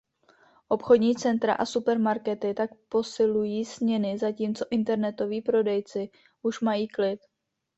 Obchodní 0.69 1.15
centra 1.15 1.53
a 1.53 1.65
supermarkety 1.65 2.53
tak 2.53 2.69
posilují 2.89 3.65
směny, 3.65 4.17
zatímco 4.17 4.65
internetoví 4.71 5.41
prodejci 5.41 6.09
už 6.41 6.59
mají 6.59 6.87
klid. 6.87 7.19